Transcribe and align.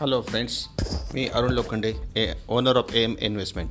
Hello 0.00 0.20
friends 0.20 0.68
me 1.14 1.26
Arun 1.26 1.50
Lokhande 1.50 1.92
a 2.16 2.32
owner 2.48 2.76
of 2.76 2.94
M 2.94 3.14
investment 3.20 3.70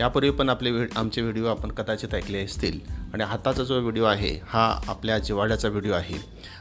यापूर्वी 0.00 0.30
पण 0.30 0.48
आपले 0.48 0.70
व्हिड 0.70 0.88
आमचे 0.96 1.22
व्हिडिओ 1.22 1.46
आपण 1.46 1.70
कदाचित 1.70 2.14
ऐकले 2.14 2.44
असतील. 2.44 2.78
आणि 3.14 3.24
हाताचा 3.24 3.62
जो 3.62 3.80
व्हिडिओ 3.80 4.04
आहे 4.04 4.40
हा 4.46 4.80
आपल्या 4.88 5.18
जिवाड्याचा 5.18 5.68
व्हिडिओ 5.68 5.92
आहे. 5.92 6.14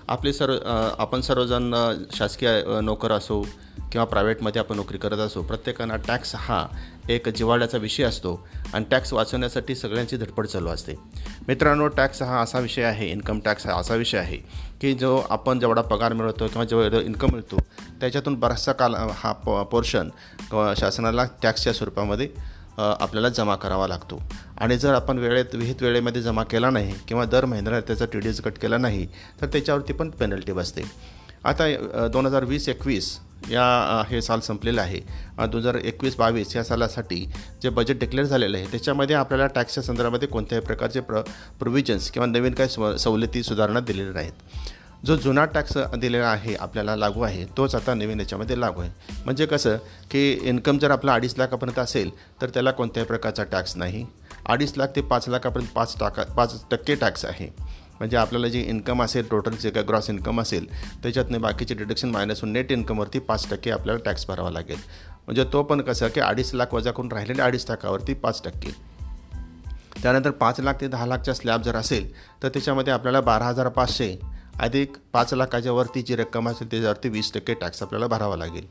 आपले 0.08 0.34
सर्व 0.34 0.58
आपण 0.98 1.22
सर्वजण 1.22 1.76
शासकीय 2.14 2.64
नोकर 2.84 3.12
असो 3.12 3.42
किंवा 3.92 4.06
प्रायव्हेटमध्ये 4.06 4.60
आपण 4.60 4.76
नोकरी 4.76 4.98
करत 4.98 5.18
असो 5.18 5.42
प्रत्येकांना 5.42 5.96
टॅक्स 5.96 6.36
हा 6.36 6.66
एक 7.12 7.28
जिवाळ्याचा 7.30 7.78
विषय 7.78 8.04
असतो 8.04 8.34
आणि 8.74 8.86
टॅक्स 8.92 9.14
वाचवण्यासाठी 9.14 9.76
सगळ्यांची 9.76 10.18
धडपड 10.18 10.46
चालू 10.48 10.70
असते. 10.70 10.96
मित्रांनो 11.48 11.88
टॅक्स 11.88 12.22
हा 12.22 12.42
असा 12.42 12.60
विषय 12.60 12.84
आहे 12.84 13.10
इन्कम 13.12 13.40
टॅक्स 13.46 13.68
हा 13.68 13.80
असा 13.80 13.96
विषय 13.96 14.18
आहे 14.18 14.38
की 14.82 14.94
जो 14.94 15.16
आपण 15.30 15.60
जेवढा 15.60 15.82
पगार 15.82 16.14
मिळवतो 16.14 16.48
किंवा 16.48 16.66
जेवढं 16.66 17.02
इन्कम 17.02 17.32
मिळतो 17.32 17.58
त्याच्यातून 18.02 18.36
बराचसा 18.40 18.72
काल 18.74 18.96
हा 19.14 19.32
प 19.46 19.62
पोर्शन 19.72 20.10
शासनाला 20.80 21.26
टॅक्सच्या 21.44 21.74
स्वरूपामध्ये 21.74 22.30
आपल्याला 22.78 23.30
जमा 23.30 23.56
करावा 23.56 23.88
लागतो. 23.88 24.22
आणि 24.58 24.78
जर 24.78 24.94
आपण 24.94 25.18
वेळेत 25.20 25.56
विहित 25.56 25.82
वेळेमध्ये 25.82 26.22
जमा 26.22 26.44
केला 26.44 26.70
नाही 26.70 26.94
किंवा 27.08 27.26
दर 27.26 27.46
महिन्याला 27.46 27.80
त्याचा 27.82 28.06
टी 28.14 28.20
डी 28.20 28.30
एस 28.30 28.42
कट 28.42 28.58
केला 28.62 28.78
नाही 28.78 29.06
तर 29.42 29.48
त्याच्यावरती 29.48 29.94
पण 29.94 30.10
पेनल्टी 30.10 30.52
बसते. 30.52 30.84
आता 31.44 32.08
दोन 32.08 32.26
हजार 32.26 32.44
वीस 32.46 32.68
एकवीस 32.70 33.18
या 33.50 34.04
हे 34.10 34.22
साल 34.22 34.40
संपलेलं 34.40 34.82
आहे. 34.82 35.00
दोन 35.40 35.60
हजार 35.60 35.76
एकवीस 35.76 36.16
बावीस 36.18 36.56
या 36.56 36.64
सालासाठी 36.64 37.26
जे 37.62 37.70
बजेट 37.70 38.00
डिक्लेअर 38.00 38.28
झालेलं 38.28 38.58
आहे 38.58 38.66
त्याच्यामध्ये 38.66 39.16
आपल्याला 39.16 39.48
टॅक्सच्या 39.48 39.84
संदर्भामध्ये 39.84 40.28
कोणत्याही 40.28 40.66
प्रकारचे 40.66 41.00
प्र 41.00 41.22
प्रोव्हिजन्स 41.60 42.10
किंवा 42.12 42.28
नवीन 42.28 42.54
काही 42.54 42.70
स्व 42.70 42.96
सवलती 42.98 43.44
सुधारणा 43.44 43.80
दिलेल्या 43.80 44.14
नाहीत. 44.14 44.34
जो 45.06 45.16
जुना 45.16 45.46
टॅक्स 45.46 45.78
दिलेला 45.98 46.28
आहे 46.28 46.56
आपल्याला 46.56 46.96
लागू 46.96 47.22
आहे 47.22 47.46
तोच 47.58 47.76
आता 47.76 47.94
नवीन 47.94 48.20
याच्यामध्ये 48.20 48.60
लागू 48.60 48.82
आहे. 48.82 48.92
म्हणजे 49.26 49.46
कसं 49.46 49.78
की 50.12 50.32
इन्कम 50.44 50.78
जर 50.78 50.92
आपला 50.92 51.14
अडीच 51.14 51.34
लाखापर्यंत 51.38 51.80
असेल 51.80 52.10
तर 52.42 52.50
त्याला 52.50 52.72
कोणत्याही 52.72 53.08
प्रकारचा 53.08 53.44
टॅक्स 53.44 53.76
नाही. 53.78 54.06
अडीच 54.46 54.74
लाख 54.78 54.88
ते 54.96 55.02
पाच 55.02 55.30
लाखापर्यंत 55.30 55.70
पाच 55.76 55.96
टाका 56.00 56.24
पाच 56.24 56.64
टक्के 56.72 56.96
टॅक्स 56.96 57.26
आहे. 57.26 57.48
म्हणजे 58.02 58.18
आपल्याला 58.18 58.48
जे 58.48 58.62
इन्कम 58.62 59.04
असेल 59.04 59.28
टोटल 59.32 59.56
जे 59.56 59.70
काय 59.70 59.84
ग्रॉस 59.84 60.10
इन्कम 60.10 60.42
असेल 60.42 60.66
त्याच्यातने 61.04 61.38
बाकीचे 61.38 61.76
डिडक्शन 61.76 62.10
मायनस 62.10 62.42
होऊन 62.42 62.54
नेट 62.54 62.72
इन्कमवरती 62.72 63.20
पाच 63.20 63.50
टक्के 63.50 63.72
आपल्याला 63.72 64.02
टॅक्स 64.06 64.26
भरावा 64.28 64.52
लागेल. 64.52 64.78
म्हणजे 65.26 65.44
तो 65.54 65.62
पण 65.64 65.82
कसं 65.82 66.08
की 66.08 66.20
अडीच 66.20 66.54
लाख 66.54 66.74
वजा 66.74 66.92
करून 66.92 67.12
राहिलेले 67.12 67.42
अडीच 67.42 67.66
लाखावरती 67.70 68.14
पाच 68.14 68.42
टक्के. 68.44 68.72
त्यानंतर 70.04 70.32
पाच 70.32 70.60
लाख 70.60 70.74
ते 70.82 70.88
दहा 70.88 71.06
लाखच्या 71.06 71.34
स्लॅब 71.34 71.62
जर 71.62 71.76
असेल 71.76 72.12
तर 72.44 72.50
त्याच्यामध्ये 72.50 72.94
आपल्याला 72.94 73.22
बारा 73.22 73.46
हजार 73.46 73.68
पाचशे 73.68 74.16
अधिक 74.60 74.98
पाच 75.14 75.34
लाखाच्या 75.34 75.72
वरती 75.72 76.02
जी 76.02 76.16
रक्कम 76.16 76.50
असेल 76.50 76.72
त्याच्यावरती 76.72 77.10
वीस 77.10 77.34
टक्के 77.34 77.54
टॅक्स 77.54 77.84
आपल्याला 77.84 78.08
भरावा 78.08 78.38
लागेल. 78.38 78.66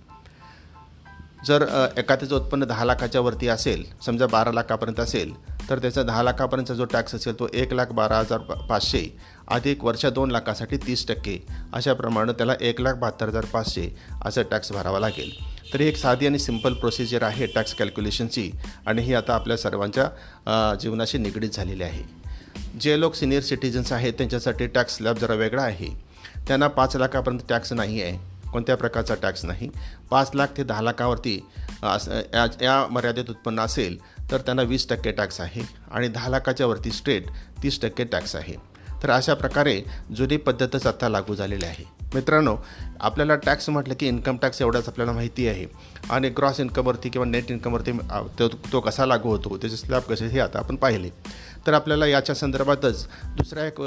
जर 1.47 1.63
एखाद्याचं 1.97 2.35
उत्पन्न 2.37 2.65
दहा 2.65 2.85
लाखाच्या 2.85 3.21
वरती 3.21 3.49
असेल 3.49 3.85
समजा 4.07 4.27
बारा 4.27 4.53
लाखापर्यंत 4.53 5.01
असेल 5.01 5.33
तर 5.71 5.79
त्याचा 5.79 6.03
दहा 6.03 6.23
लाखापर्यंतचा 6.23 6.75
जो 6.75 6.85
टॅक्स 6.85 7.15
असेल 7.15 7.39
तो 7.39 7.49
एक 7.55 7.73
लाख 7.73 7.93
बारा 7.93 8.19
हजार 8.19 8.39
पाचशे 8.39 9.05
अधिक 9.49 9.85
वर्षा 9.85 10.11
दोन 10.11 10.31
लाखासाठी 10.31 10.77
तीस 10.77 11.07
टक्के 11.09 11.39
अशाप्रमाणे 11.73 12.33
त्याला 12.33 12.55
एक 12.61 12.81
लाख 12.81 12.95
बहात्तर 12.95 13.29
हजार 13.29 13.45
पाचशे 13.45 13.89
असं 14.25 14.43
टॅक्स 14.51 14.73
भरावा 14.73 15.01
लागेल. 15.01 15.31
तर 15.73 15.81
ही 15.81 15.87
एक 15.89 15.97
साधी 15.97 16.27
आणि 16.27 16.39
सिंपल 16.39 16.75
प्रोसिजर 16.75 17.23
आहे 17.23 17.47
टॅक्स 17.47 17.75
कॅल्क्युलेशनची 17.75 18.51
आणि 18.87 19.03
ही 19.03 19.15
आता 19.15 19.35
आपल्या 19.35 19.57
सर्वांच्या 19.57 20.75
जीवनाशी 20.81 21.19
निगडीत 21.19 21.51
झालेली 21.51 21.83
आहे. 21.83 22.03
जे 22.81 22.99
लोक 23.01 23.15
सिनियर 23.15 23.43
सिटिझन्स 23.43 23.93
आहेत 23.93 24.13
त्यांच्यासाठी 24.13 24.67
टॅक्स 24.67 24.97
स्लॅब 24.97 25.19
जरा 25.19 25.35
वेगळा 25.35 25.63
आहे. 25.63 25.89
त्यांना 26.49 26.69
पाच 26.69 26.97
लाखापर्यंत 26.97 27.41
टॅक्स 27.49 27.73
नाही 27.73 28.03
आहे. 28.03 28.19
कोणत्या 28.53 28.77
प्रकारचा 28.77 29.15
टॅक्स 29.15 29.45
नाही. 29.45 29.71
पाच 30.11 30.31
लाख 30.35 30.47
ते 30.57 30.65
दहा 30.65 30.83
लाखावरती 30.83 31.47
असं- 31.83 32.15
या 32.15 32.47
या 32.63 32.87
मर्यादित 32.91 33.25
उत्पन्न 33.29 33.61
असेल 33.61 33.99
तर 34.31 34.41
त्यांना 34.41 34.63
वीस 34.63 34.89
टक्के 34.89 35.13
टॅक्स 35.13 35.41
आहे 35.41 35.63
आणि 35.91 36.09
दहा 36.09 36.29
लाखाच्या 36.29 36.67
वरती 36.67 36.91
स्ट्रेट 36.91 37.27
तीस 37.63 37.81
टक्के 37.81 38.05
टॅक्स 38.05 38.37
आहे. 38.37 38.71
तर 39.03 39.11
अशा 39.11 39.35
प्रकारे 39.35 39.83
जुनी 40.17 40.37
पद्धतच 40.37 40.87
आता 40.87 41.09
लागू 41.09 41.35
झालेली 41.35 41.67
आहे. 41.67 41.85
मित्रांनो 42.15 42.57
आपल्याला 43.01 43.37
टॅक्स 43.37 43.69
म्हटलं 43.69 43.95
की 44.01 44.09
इन्कम 44.09 44.37
टॅक्स 44.37 44.63
एवढाच 44.63 44.89
आपल्याला 44.89 45.13
माहिती 45.13 45.49
आहे. 45.49 45.67
आणि 46.11 46.29
ग्रॉस 46.29 46.61
इन्कमवरती 46.61 47.09
किंवा 47.09 47.27
नेट 47.27 47.51
इन्कमवरती 47.51 47.93
तो 48.39 48.49
तो 48.49 48.81
कसा 48.81 49.07
लागू 49.07 49.29
होतो 49.29 49.57
त्याचे 49.57 49.77
स्लॅब 49.77 50.03
कसे 50.03 50.27
हे 50.27 50.41
आता 50.41 50.59
आपण 50.59 50.77
पाहिले. 50.77 51.11
तर 51.67 51.75
आपल्याला 51.75 52.07
याच्या 52.07 52.35
संदर्भातच 52.35 53.09
दुसरा 53.25 53.67
एक 53.67 53.81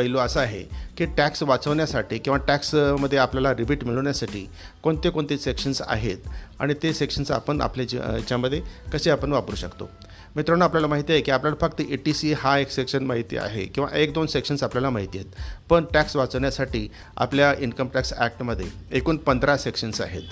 पैलू 0.00 0.18
असा 0.18 0.40
आहे 0.40 0.62
की 0.98 1.04
टॅक्स 1.16 1.42
वाचवण्यासाठी 1.42 2.18
किंवा 2.18 2.38
टॅक्समध्ये 2.48 3.18
आपल्याला 3.18 3.52
रिबीट 3.54 3.84
मिळवण्यासाठी 3.84 4.46
कोणते 4.82 5.10
कोणते 5.10 5.36
सेक्शन्स 5.38 5.82
आहेत 5.86 6.28
आणि 6.60 6.74
ते 6.82 6.92
सेक्शन्स 6.92 7.30
आपण 7.30 7.60
आपल्या 7.60 7.86
जी 7.86 7.96
याच्यामध्ये 7.96 8.60
कसे 8.92 9.10
आपण 9.10 9.32
वापरू 9.32 9.56
शकतो. 9.56 9.88
मित्रांनो 10.36 10.64
आपल्याला 10.64 10.86
माहिती 10.86 11.12
आहे 11.12 11.22
की 11.22 11.30
आपल्याला 11.30 11.66
फक्त 11.66 11.80
ए 11.80 11.96
टी 11.96 12.12
सी 12.14 12.32
हा 12.32 12.56
एक 12.58 12.70
सेक्शन 12.70 13.04
माहिती 13.04 13.36
आहे 13.36 13.64
किंवा 13.64 13.88
एक 13.98 14.12
दोन 14.14 14.26
सेक्शन्स 14.26 14.62
आपल्याला 14.62 14.90
माहिती 14.90 15.18
आहेत. 15.18 15.30
पण 15.70 15.84
टॅक्स 15.92 16.16
वाचवण्यासाठी 16.16 16.86
आपल्या 17.16 17.52
इन्कम 17.58 17.88
टॅक्स 17.94 18.12
ॲक्टमध्ये 18.18 18.66
एकूण 18.92 19.16
पंधरा 19.16 19.56
सेक्शन्स 19.56 20.00
आहेत. 20.00 20.22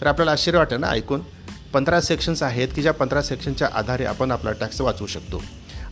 तर 0.00 0.06
आपल्याला 0.06 0.32
आश्चर्य 0.32 0.58
वाटतं 0.58 0.80
ना 0.80 0.90
ऐकून? 0.90 1.20
पंधरा 1.72 2.00
सेक्शन्स 2.00 2.42
आहेत 2.42 2.68
की 2.76 2.82
ज्या 2.82 2.92
पंधरा 2.92 3.22
सेक्शनच्या 3.22 3.68
आधारे 3.72 4.04
आपण 4.04 4.30
आपला 4.30 4.52
टॅक्स 4.52 4.80
वाचवू 4.80 5.06
शकतो? 5.06 5.42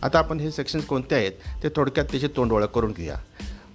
आता 0.03 0.19
आपण 0.19 0.39
हे 0.39 0.51
सेक्शन्स 0.51 0.85
कोणते 0.85 1.15
आहेत 1.15 1.63
ते 1.63 1.69
थोडक्यात 1.75 2.05
त्याची 2.11 2.27
तोंड 2.35 2.51
ओळख 2.51 2.69
करून 2.75 2.91
घेऊया. 2.91 3.15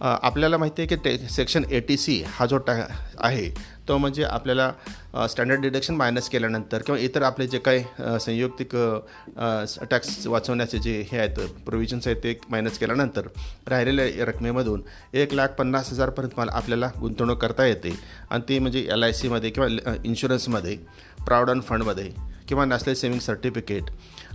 आपल्याला 0.00 0.56
माहिती 0.58 0.82
आहे 0.82 0.88
की 0.88 0.96
ते 1.04 1.16
सेक्शन 1.28 1.64
ए 1.70 1.78
टी 1.80 1.96
सी 1.96 2.22
हा 2.26 2.46
जो 2.46 2.58
टॅ 2.66 2.74
आहे 3.18 3.48
तो 3.88 3.96
म्हणजे 3.98 4.24
आपल्याला 4.24 5.26
स्टँडर्ड 5.28 5.60
डिडक्शन 5.60 5.94
मायनस 5.94 6.28
केल्यानंतर 6.28 6.82
किंवा 6.82 6.98
इतर 7.00 7.22
आपले 7.22 7.46
जे 7.46 7.58
काही 7.58 7.82
संयुक्तिक 8.24 8.76
टॅक्स 9.90 10.26
वाचवण्याचे 10.26 10.78
जे 10.78 10.92
हे 11.12 11.18
आहेत 11.18 11.40
प्रोव्हिजन्स 11.66 12.06
आहेत 12.06 12.22
ते 12.24 12.38
मायनस 12.50 12.78
केल्यानंतर 12.78 13.28
राहिलेल्या 13.68 14.24
रकमेमधून 14.26 14.82
एक 15.14 15.34
लाख 15.34 15.58
पन्नास 15.58 15.92
हजारपर्यंत 15.92 16.38
मला 16.38 16.52
आपल्याला 16.54 16.90
गुंतवणूक 17.00 17.42
करता 17.42 17.66
येते. 17.66 17.94
आणि 18.30 18.42
ती 18.48 18.58
म्हणजे 18.58 18.86
एल 18.92 19.02
आय 19.02 19.12
सीमध्ये 19.12 19.50
किंवा 19.50 19.94
इन्शुरन्समध्ये 20.04 20.76
प्रॉव्हिडंट 21.26 21.62
फंडमध्ये 21.62 22.10
किंवा 22.48 22.64
नॅशनल 22.64 22.94
सेव्हिंग 22.94 23.20
सर्टिफिकेट 23.20 23.90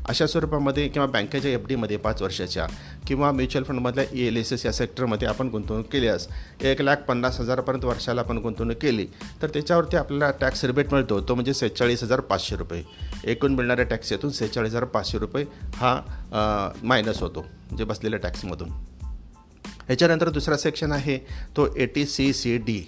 अशा 0.09 0.25
स्वरूपामध्ये 0.27 0.87
किंवा 0.87 1.05
बँकेच्या 1.07 1.51
एफ 1.51 1.65
डीमध्ये 1.67 1.97
पाच 1.97 2.21
वर्षाच्या 2.21 2.65
किंवा 3.07 3.31
म्युच्युअल 3.31 3.65
फंडमधल्या 3.65 4.03
ई 4.13 4.25
एल 4.27 4.37
एस 4.37 4.51
एस 4.53 4.65
या 4.65 4.71
सेक्टरमध्ये 4.71 5.27
आपण 5.27 5.47
गुंतवणूक 5.47 5.85
केल्यास 5.91 6.27
एक 6.61 6.81
लाख 6.81 6.95
पन्नास 7.07 7.39
हजारपर्यंत 7.39 7.85
वर्षाला 7.85 8.21
आपण 8.21 8.37
गुंतवणूक 8.37 8.77
केली 8.77 9.05
तर 9.41 9.49
त्याच्यावरती 9.49 9.97
आपल्याला 9.97 10.31
टॅक्स 10.41 10.63
रिबेट 10.65 10.93
मिळतो 10.93 11.19
तो 11.21 11.35
म्हणजे 11.35 11.53
सेहेचाळीस 11.53 12.03
हजार 12.03 12.19
पाचशे 12.19 12.55
रुपये. 12.55 12.83
एकूण 13.23 13.53
मिळणाऱ्या 13.55 13.85
टॅक्स 13.85 14.11
यातून 14.11 14.31
सेहेचाळीस 14.31 14.71
हजार 14.71 14.85
पाचशे 14.85 15.17
रुपये 15.17 15.45
हा 15.75 16.71
मायनस 16.83 17.21
होतो 17.21 17.41
म्हणजे 17.41 17.83
बसलेल्या 17.83 18.19
टॅक्समधून. 18.19 18.69
ह्याच्यानंतर 19.87 20.29
दुसरा 20.29 20.57
सेक्शन 20.57 20.91
आहे 20.91 21.17
तो 21.57 21.67
A 21.75 21.85
T 21.85 22.05
C 22.05 22.31
C 22.33 22.57
D 22.57 22.81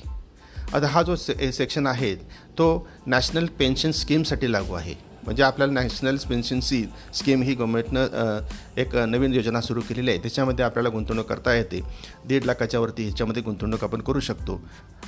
आता 0.73 0.87
हा 0.87 1.01
जो 1.01 1.15
से 1.15 1.51
सेक्शन 1.51 1.87
आहे 1.87 2.13
तो 2.57 2.87
नॅशनल 3.07 3.45
पेन्शन 3.59 3.91
स्कीमसाठी 3.91 4.51
लागू 4.51 4.73
आहे. 4.73 4.93
म्हणजे 5.25 5.43
आपल्याला 5.43 5.73
नॅशनल 5.73 6.17
पेन्शन 6.29 6.59
सी 6.59 6.83
स्कीम 7.13 7.41
ही 7.41 7.53
गव्हर्मेंटनं 7.53 8.39
एक 8.77 8.95
नवीन 8.95 9.33
योजना 9.33 9.61
सुरू 9.61 9.81
केलेली 9.89 10.11
आहे. 10.11 10.19
त्याच्यामध्ये 10.21 10.65
आपल्याला 10.65 10.89
गुंतवणूक 10.89 11.25
करता 11.25 11.53
येते. 11.53 11.81
दीड 12.27 12.45
लाखाच्या 12.45 12.79
वरती 12.79 13.03
ह्याच्यामध्ये 13.03 13.43
गुंतवणूक 13.43 13.83
आपण 13.83 14.01
करू 14.01 14.19
शकतो. 14.19 14.61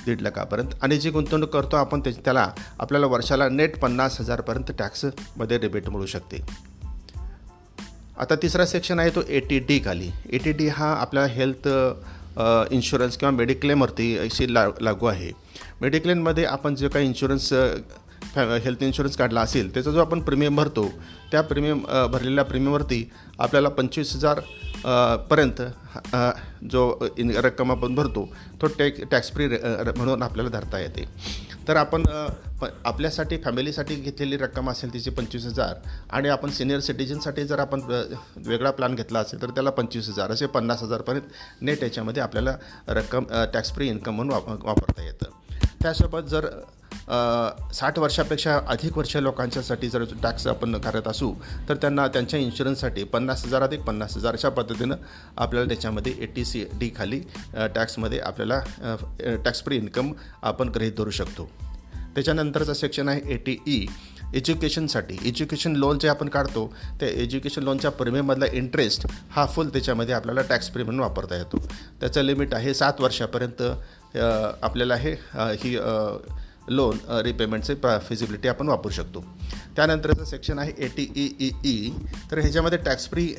दीड 0.06 0.20
लाखापर्यंत. 0.20 0.74
आणि 0.82 0.98
जी 0.98 1.10
गुंतवणूक 1.10 1.50
करतो 1.50 1.76
आपण 1.76 2.00
त्या 2.00 2.12
त्याला 2.24 2.50
आपल्याला 2.80 3.06
वर्षाला 3.06 3.48
नेट 3.48 3.78
पन्नास 3.78 4.20
हजारपर्यंत 4.20 4.72
टॅक्समध्ये 4.78 5.58
रिबेट 5.58 5.88
मिळू 5.88 6.06
शकते. 6.06 6.44
आता 8.20 8.34
तिसरा 8.34 8.66
सेक्शन 8.66 8.98
आहे 8.98 9.10
तो 9.10 9.22
ए 9.28 9.40
टी 9.40 9.58
डी 9.58 9.78
खाली. 9.84 10.10
ए 10.30 10.38
टी 10.38 10.52
डी 10.52 10.68
हा 10.68 10.92
आपल्या 10.94 11.26
हेल्थ 11.26 11.68
इन्शुरन्स 12.72 13.16
किंवा 13.16 13.30
मेडिक्लेमवरती 13.32 14.16
अशी 14.18 14.52
ला 14.54 14.66
लागू 14.80 15.06
आहे. 15.06 15.30
मेडिक्लेममध्ये 15.80 16.44
आपण 16.44 16.74
जे 16.74 16.88
काही 16.88 17.06
इन्शुरन्स 17.06 17.52
हेल्थ 18.36 18.82
इन्शुरन्स 18.82 19.16
काढला 19.16 19.40
असेल 19.40 19.72
त्याचा 19.74 19.90
जो 19.90 20.00
आपण 20.00 20.20
प्रीमियम 20.22 20.56
भरतो 20.56 20.86
त्या 21.30 21.40
प्रीमियम 21.42 21.82
भरलेल्या 22.12 22.44
प्रीमियमवरती 22.44 23.08
आपल्याला 23.38 23.68
पंचवीस 23.68 24.14
हजार 24.16 24.40
पर्यंत 25.30 25.62
जो 26.70 27.08
इन 27.18 27.30
रक्कम 27.36 27.72
आपण 27.72 27.94
भरतो 27.94 28.24
तो 28.62 28.66
टॅक्स 28.78 29.00
टॅक्स 29.10 29.32
फ्री 29.32 29.46
म्हणून 29.48 30.22
आपल्याला 30.22 30.50
धरता 30.50 30.78
येते. 30.78 31.04
तर 31.68 31.76
आपण 31.76 32.02
प 32.60 32.66
आपल्यासाठी 32.86 33.36
फॅमिलीसाठी 33.44 33.94
घेतलेली 33.94 34.36
रक्कम 34.36 34.70
असेल 34.70 34.92
तिची 34.92 35.10
पंचवीस 35.10 35.44
हजार 35.46 35.74
आणि 36.10 36.28
आपण 36.28 36.50
सिनियर 36.50 36.80
सिटीजनसाठी 36.80 37.44
जर 37.46 37.58
आपण 37.58 37.80
वेगळा 38.46 38.70
प्लॅन 38.70 38.94
घेतला 38.94 39.18
असेल 39.18 39.42
तर 39.42 39.50
त्याला 39.50 39.70
पंचवीस 39.70 40.08
हजार 40.08 40.30
असे 40.30 40.46
पन्नास 40.46 40.82
हजारपर्यंत 40.82 41.62
नेट 41.62 41.82
याच्यामध्ये 41.82 42.22
आपल्याला 42.22 42.56
रक्कम 42.88 43.24
टॅक्स 43.52 43.72
फ्री 43.74 43.88
इन्कम 43.88 44.14
म्हणून 44.14 44.34
वाप 44.34 44.66
वापरता 44.66 45.04
येतं. 45.04 45.30
त्यासोबत 45.82 46.28
जर 46.30 46.48
साठ 47.74 47.98
वर्षापेक्षा 47.98 48.58
अधिक 48.68 48.96
वर्ष 48.98 49.16
लोकांच्यासाठी 49.16 49.88
जर 49.88 50.04
टॅक्स 50.22 50.46
आपण 50.46 50.78
करत 50.78 51.08
असू 51.08 51.32
तर 51.68 51.76
त्यांना 51.76 52.06
त्यांच्या 52.06 52.40
इन्शुरन्ससाठी 52.40 53.04
पन्नास 53.04 53.44
हजार 53.46 53.62
अधिक 53.62 53.80
पन्नास 53.82 54.16
हजार 54.16 54.34
अशा 54.34 54.48
पद्धतीनं 54.48 54.94
आपल्याला 55.36 55.68
त्याच्यामध्ये 55.68 56.12
ए 56.20 56.26
टी 56.26 56.44
सी 56.44 56.64
डी 56.78 56.90
खाली 56.96 57.20
टॅक्समध्ये 57.74 58.18
आपल्याला 58.18 58.60
टॅक्स 59.44 59.64
फ्री 59.64 59.76
इन्कम 59.76 60.12
आपण 60.42 60.68
गृहीत 60.68 60.92
धरू 60.98 61.10
शकतो. 61.10 61.48
त्याच्यानंतरचं 62.14 62.72
सेक्शन 62.72 63.08
आहे 63.08 63.32
ए 63.32 63.36
टी 63.36 63.56
ई 63.66 63.84
एज्युकेशनसाठी. 64.34 65.16
एज्युकेशन 65.28 65.76
लोन 65.76 65.98
जे 65.98 66.08
आपण 66.08 66.28
काढतो 66.28 66.66
त्या 67.00 67.08
एज्युकेशन 67.22 67.62
लोनच्या 67.62 67.90
प्रीमियममधला 67.90 68.46
इंटरेस्ट 68.52 69.06
हा 69.30 69.46
फुल 69.46 69.68
त्याच्यामध्ये 69.68 70.14
आपल्याला 70.14 70.42
टॅक्स 70.48 70.70
फ्री 70.72 70.82
म्हणून 70.82 71.00
वापरता 71.00 71.36
येतो. 71.36 71.66
त्याचं 72.00 72.22
लिमिट 72.22 72.54
आहे 72.54 72.74
सात 72.74 73.00
वर्षापर्यंत 73.00 73.62
आपल्याला 74.62 74.96
हे 74.96 75.12
ही 75.32 75.76
लोन 76.68 76.98
रिपेमेंटचे 77.24 77.74
फिजिबिलिटी 78.08 78.48
आपण 78.48 78.68
वापरू 78.68 78.90
शकतो. 78.92 79.24
त्यानंतरचं 79.76 80.24
सेक्शन 80.24 80.58
आहे 80.58 80.72
A 80.78 80.88
T 80.96 81.02
E 81.16 81.28
E 81.40 81.50
E 81.64 81.90
तर 82.30 82.38
ह्याच्यामध्ये 82.38 82.78
टॅक्स 82.78 83.08
फ्री 83.10 83.34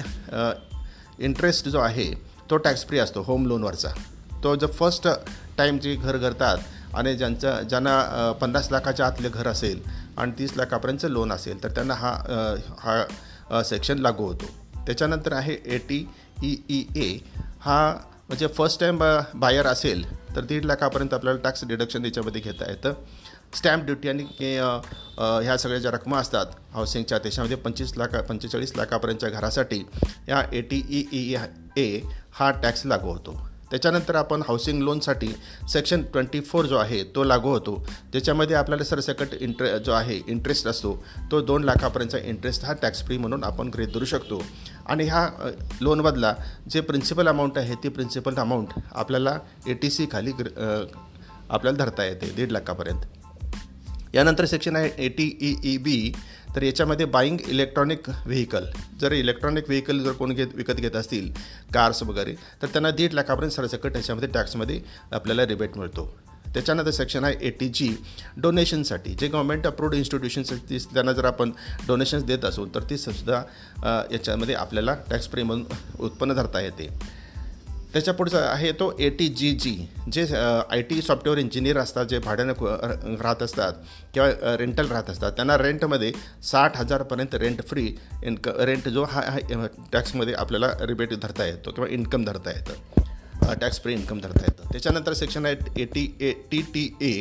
इंटरेस्ट 1.20 1.68
जो 1.70 1.80
आहे 1.80 2.12
तो 2.50 2.58
टॅक्स 2.58 2.86
फ्री 2.88 3.00
असतो 3.00 3.22
होम 3.22 3.46
लोनवरचा 3.48 3.90
तो 4.44 4.56
जो 4.56 4.68
फर्स्ट 4.68 5.08
टाईम 5.58 5.78
जे 5.80 5.96
घर 5.96 6.18
करतात 6.18 6.58
आणि 6.96 7.16
ज्यांचं 7.16 7.68
ज्यांना 7.70 7.98
uh, 8.00 8.40
पन्नास 8.42 8.72
लाखाच्या 8.72 9.06
आतले 9.06 9.30
घर 9.30 9.48
असेल 9.48 9.82
आणि 10.18 10.32
तीस 10.40 10.54
लाखापर्यंतचं 10.58 11.10
लोन 11.10 11.32
असेल 11.32 11.64
तर 11.64 11.72
त्यांना 11.72 11.94
हा 11.94 12.14
uh, 12.14 12.60
हा 12.80 13.04
uh, 13.52 13.64
सेक्शन 13.64 13.98
लागू 13.98 14.26
होतो. 14.26 14.46
त्याच्यानंतर 14.86 15.34
आहे 15.34 15.58
A 15.66 15.78
T 15.90 16.06
E 16.44 16.56
E 16.70 16.84
A 16.96 17.18
हा 17.60 17.80
म्हणजे 18.28 18.48
फर्स्ट 18.48 18.80
टाईम 18.80 19.04
बायर 19.36 19.68
असेल 19.68 20.04
तर 20.40 20.46
दीड 20.46 20.66
लाखापर्यंत 20.66 21.14
आपल्याला 21.14 21.40
टॅक्स 21.44 21.66
डिडक्शन 21.68 22.02
त्याच्यामध्ये 22.02 22.42
घेता 22.42 22.70
येतं. 22.70 22.94
स्टॅम्प 23.56 23.86
ड्युटी 23.86 24.10
आणि 24.10 24.24
ह्या 24.40 25.58
सगळ्या 25.58 25.80
ज्या 25.80 25.92
रकमा 25.92 26.18
असतात 26.20 26.46
हाऊसिंगच्या 26.74 27.18
त्याच्यामध्ये 27.18 27.58
पंचवीस 27.58 27.94
लाखा 27.98 28.22
पंचेचाळीस 28.22 28.76
लाखापर्यंतच्या 28.78 29.30
घरासाठी 29.30 29.84
या 30.30 30.44
A 30.54 30.62
T 30.62 30.82
E 30.90 31.04
E 31.12 31.36
A 31.78 32.00
हा 32.32 32.52
टॅक्स 32.64 32.86
लागू 32.86 33.10
होतो. 33.10 33.40
त्याच्यानंतर 33.72 34.16
आपण 34.16 34.42
हाऊसिंग 34.42 34.82
लोनसाठी 34.84 35.28
सेक्शन 35.74 36.04
ट्वेंटी 36.04 36.40
फोर 36.42 36.66
जो 36.66 36.78
आहे 36.78 37.04
तो 37.16 37.24
लागू 37.24 37.50
होतो. 37.50 37.76
त्याच्यामध्ये 38.14 38.56
आपल्याला 38.56 38.84
सरसकट 38.84 39.34
इंट्रे 39.40 39.78
जो 39.80 39.92
आहे 39.92 40.20
इंटरेस्ट 40.28 40.68
असतो 40.68 40.96
तो 41.32 41.42
दोन 41.42 41.64
लाखापर्यंतचा 41.64 42.18
इंटरेस्ट 42.20 42.66
हा 42.66 42.74
टॅक्स 42.82 43.04
फ्री 43.06 43.18
म्हणून 43.18 43.44
आपण 43.44 43.70
गृहीत 43.70 43.94
धरू 43.94 44.06
शकतो. 44.06 44.42
आणि 44.90 45.04
ह्या 45.04 45.52
लोनमधला 45.82 46.34
जे 46.70 46.82
प्रिन्सिपल 46.82 47.28
अमाऊंट 47.28 47.58
आहे 47.58 47.76
ती 47.76 47.90
प्रिन्सिपल 47.90 48.36
अमाऊंट 48.36 48.68
आपल्याला 48.92 49.38
ए 49.68 49.74
टी 49.74 49.90
सी 49.90 50.06
खाली 50.12 50.32
ग्र- 50.32 50.86
आपल्याला 51.50 51.78
धरता 51.78 52.04
येते 52.06 52.32
दीड 52.36 52.52
लाखापर्यंत. 52.52 53.02
यानंतर 54.14 54.46
सेक्शन 54.46 54.76
आहे 54.76 54.90
A 54.98 55.08
T 55.08 55.38
E 55.42 55.56
E 55.64 55.78
B 55.78 56.12
तर 56.56 56.64
याच्यामध्ये 56.64 57.06
बाईंग 57.06 57.38
इलेक्ट्रॉनिक 57.48 58.10
व्हेकल 58.26 58.66
जर 59.02 59.12
इलेक्ट्रॉनिक 59.12 59.64
व्हेकल 59.68 60.00
जर 60.04 60.12
कोण 60.12 60.34
घेत 60.34 60.48
विकत 60.54 60.74
घेत 60.74 60.96
असतील 60.96 61.32
कार्स 61.74 62.04
वगैरे 62.04 62.34
तर 62.62 62.68
त्यांना 62.68 62.92
दीड 62.92 63.14
लाखापर्यंत 63.14 63.52
सरसकट 63.52 63.96
याच्यामध्ये 63.96 64.30
टॅक्समध्ये 64.30 64.82
आपल्याला 65.12 65.46
रिबेट 65.46 65.78
मिळतो. 65.78 66.18
त्याच्यानंतर 66.54 66.92
सेक्शन 66.92 67.24
आहे 67.24 67.36
ए 67.42 67.50
टी 67.50 67.68
जी 67.68 67.96
डोनेशनसाठी 68.38 69.16
जे 69.20 69.28
गव्हर्मेंट 69.28 69.68
अप्रूव्ड 69.68 69.96
इन्स्टिट्यूशन्स 69.96 70.52
आहेत 70.52 70.70
ती 70.70 70.78
त्यांना 70.78 71.12
जर 71.12 71.26
आपण 71.26 71.52
डोनेशन्स 71.88 72.24
देत 72.24 72.46
असू 72.46 72.66
तर 72.66 72.84
ती 72.90 72.98
सुद्धा 72.98 73.44
याच्यामध्ये 74.12 74.56
आपल्याला 74.56 74.96
टॅक्स 75.10 75.30
फ्री 75.30 75.44
म्हणून 75.44 75.66
उत्पन्न 76.00 76.34
धरता 76.34 76.60
येते. 76.60 77.20
त्याच्या 77.94 78.14
पुढचा 78.14 78.40
आहे 78.40 78.72
तो 78.72 78.92
ए 79.00 79.10
टी 79.10 79.28
जी 79.28 79.52
जी 79.52 79.90
जे 80.12 80.26
आय 80.72 80.82
टी 80.82 81.02
सॉफ्टवेअर 81.02 81.38
इंजिनियर 81.38 81.78
असतात 81.78 82.06
जे 82.06 82.20
भाड्यानं 82.20 82.54
राहत 83.22 83.44
असतात 83.44 83.74
किंवा 84.14 84.30
रेंटल 84.58 84.88
राहत 84.88 85.10
असतात 85.10 85.32
त्यांना 85.32 85.58
रेंटमध्ये 85.58 86.12
साठ 86.44 86.78
हजारपर्यंत 86.78 87.36
रेंट 87.36 87.62
फ्री 87.68 87.96
इन्क 88.24 88.48
रेंट 88.48 88.90
जो 88.90 89.04
हा 89.04 89.22
हा 89.22 89.68
टॅक्समध्ये 89.92 90.34
आपल्याला 90.34 90.68
रिबेट 90.82 91.14
धरता 91.14 91.46
येतो 91.46 91.72
किंवा 91.72 91.90
इन्कम 91.90 92.24
धरता 92.24 92.52
येतं. 92.52 92.99
टॅक्स 93.42 93.82
फ्री 93.82 93.94
इन्कम 93.94 94.20
धरता 94.20 94.42
येतं. 94.42 94.72
त्याच्यानंतर 94.72 95.14
सेक्शन 95.14 95.46
आहे 95.46 95.82
eighty 95.86 96.06
A 96.22 96.32
T 96.52 96.62
T 96.74 96.90
A 97.02 97.12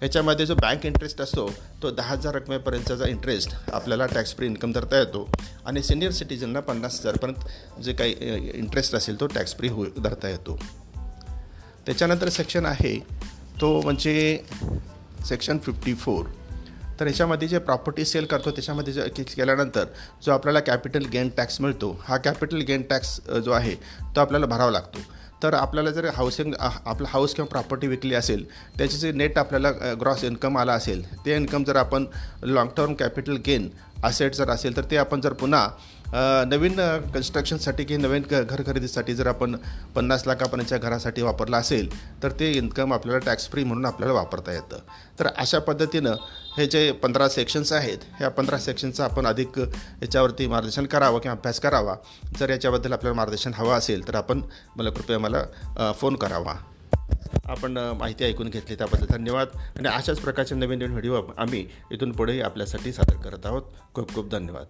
ह्याच्यामध्ये 0.00 0.46
जो 0.46 0.54
बँक 0.54 0.84
इंटरेस्ट 0.86 1.20
असतो 1.20 1.48
तो 1.82 1.90
दहा 1.90 2.12
हजार 2.12 2.34
रकमेपर्यंतचा 2.34 3.08
इंटरेस्ट 3.08 3.54
आपल्याला 3.72 4.06
टॅक्स 4.06 4.34
फ्री 4.36 4.46
इन्कम 4.46 4.72
धरता 4.72 4.98
येतो. 4.98 5.28
आणि 5.66 5.82
सिनियर 5.82 6.12
सिटीजनला 6.12 6.60
पन्नास 6.60 7.00
हजारपर्यंत 7.00 7.80
जे 7.82 7.92
काही 7.92 8.14
इंटरेस्ट 8.54 8.94
असेल 8.94 9.20
तो 9.20 9.26
टॅक्स 9.26 9.56
फ्री 9.56 9.68
हो 9.68 9.84
धरता 9.98 10.28
येतो. 10.28 10.58
त्याच्यानंतर 11.86 12.28
सेक्शन 12.28 12.66
आहे 12.66 12.98
तो 13.60 13.80
म्हणजे 13.82 14.44
सेक्शन 15.28 15.58
फिफ्टी 15.58 15.94
फोर 15.94 16.24
तर 17.00 17.06
ह्याच्यामध्ये 17.06 17.48
जे 17.48 17.58
प्रॉपर्टी 17.58 18.04
सेल 18.04 18.24
करतो 18.24 18.50
त्याच्यामध्ये 18.50 18.92
जे 18.92 19.22
केल्यानंतर 19.24 19.84
जो 20.22 20.32
आपल्याला 20.32 20.60
कॅपिटल 20.60 21.04
गेन 21.04 21.28
टॅक्स 21.36 21.60
मिळतो 21.60 21.90
हा 22.04 22.16
कॅपिटल 22.16 22.60
गेन 22.60 22.82
टॅक्स 22.82 23.20
जो 23.44 23.50
आहे 23.50 23.74
तो 24.16 24.20
आपल्याला 24.20 24.46
भरावा 24.46 24.70
लागतो. 24.70 24.98
तर 25.42 25.54
आपल्याला 25.54 25.90
जर 25.90 26.06
हाऊसिंग 26.14 26.54
आपलं 26.60 27.08
हाऊस 27.08 27.34
किंवा 27.34 27.48
प्रॉपर्टी 27.48 27.86
विकली 27.86 28.14
असेल 28.14 28.44
त्याचे 28.78 28.96
जे 28.98 29.12
नेट 29.12 29.38
आपल्याला 29.38 29.70
ग्रॉस 30.00 30.24
इन्कम 30.24 30.58
आला 30.58 30.72
असेल 30.72 31.04
ते 31.26 31.36
इन्कम 31.36 31.64
जर 31.64 31.76
आपण 31.76 32.04
long 32.42 32.68
term 32.76 32.94
capital 32.94 33.36
gain 33.46 33.68
asset 34.04 34.34
जर 34.34 34.50
असेल 34.50 34.76
तर 34.76 34.84
ते 34.90 34.96
आपण 34.96 35.20
जर 35.20 35.32
पुन्हा 35.32 35.68
नवीन 36.46 36.98
कन्स्ट्रक्शनसाठी 37.14 37.84
की 37.84 37.96
नवीन 37.96 38.22
क- 38.22 38.34
घर 38.34 38.62
खरेदीसाठी 38.66 39.14
जर 39.14 39.26
आपण 39.26 39.56
पन्नास 39.94 40.22
लाखापर्यंतच्या 40.26 40.78
घरासाठी 40.78 41.22
वापरला 41.22 41.56
असेल 41.56 42.16
तर 42.22 42.30
ते 42.30 42.52
इन्कम 42.52 42.94
आपल्याला 42.94 43.18
टॅक्स 43.18 43.50
फ्री 43.50 43.64
म्हणून 43.64 43.86
आपल्याला 43.86 44.14
वापरता 44.14 44.52
येतं. 44.52 44.78
तर 45.18 45.26
अशा 45.26 45.58
पद्धतीनं 45.58 46.12
हे 46.58 46.66
जे 46.66 46.92
पंधरा 46.92 47.28
सेक्शन्स 47.28 47.72
आहेत 47.72 47.98
ह्या 48.18 48.28
पंधरा 48.28 48.58
सेक्शनचा 48.58 49.04
आपण 49.04 49.26
अधिक 49.26 49.58
याच्यावरती 49.58 50.46
मार्गदर्शन 50.46 50.86
करावं 50.86 51.18
किंवा 51.18 51.32
अभ्यास 51.32 51.60
करावा. 51.60 51.94
जर 52.38 52.50
याच्याबद्दल 52.50 52.92
आपल्याला 52.92 53.16
मार्गदर्शन 53.16 53.50
हवं 53.54 53.74
असेल 53.74 54.08
तर 54.08 54.14
आपण 54.14 54.42
मला 54.76 54.90
कृपया 54.90 55.18
मला 55.18 55.92
फोन 55.92 56.16
करावा. 56.16 56.54
आपण 57.44 57.78
माहिती 58.00 58.24
ऐकून 58.24 58.48
घेतली 58.48 58.74
त्याबद्दल 58.74 59.06
धन्यवाद. 59.16 59.46
आणि 59.54 59.88
अशाच 59.88 60.18
प्रकारचे 60.18 60.54
नवीन 60.54 60.78
नवीन 60.78 60.90
व्हिडिओ 60.90 61.22
आम्ही 61.38 61.66
इथून 61.92 62.12
पुढेही 62.12 62.40
आपल्यासाठी 62.40 62.92
सादर 62.92 63.14
करत 63.14 63.46
आहोत. 63.46 63.62
खूप 63.94 64.14
खूप 64.14 64.30
धन्यवाद. 64.30 64.64